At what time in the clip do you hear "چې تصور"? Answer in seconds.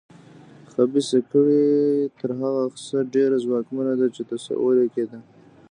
4.15-4.73